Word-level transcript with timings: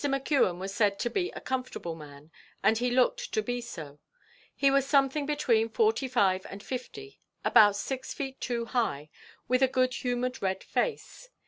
McKeon 0.03 0.57
was 0.57 0.73
said 0.73 0.97
to 0.97 1.11
be 1.11 1.29
a 1.35 1.39
comfortable 1.39 1.93
man, 1.93 2.31
and 2.63 2.75
he 2.79 2.89
looked 2.89 3.31
to 3.33 3.43
be 3.43 3.61
so; 3.61 3.99
he 4.55 4.71
was 4.71 4.87
something 4.87 5.27
between 5.27 5.69
forty 5.69 6.07
five 6.07 6.43
and 6.49 6.63
fifty, 6.63 7.19
about 7.45 7.75
six 7.75 8.11
feet 8.11 8.41
two 8.41 8.65
high, 8.65 9.11
with 9.47 9.61
a 9.61 9.67
good 9.67 9.93
humoured 9.93 10.41
red 10.41 10.63
face. 10.63 11.29